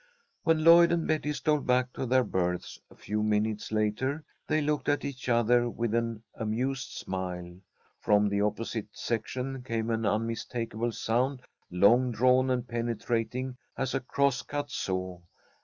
[0.45, 4.89] When Lloyd and Betty stole back to their berths a few minutes later, they looked
[4.89, 7.57] at each other with an amused smile.
[7.99, 14.41] From the opposite section came an unmistakable sound, long drawn and penetrating as a cross
[14.41, 15.19] cut saw.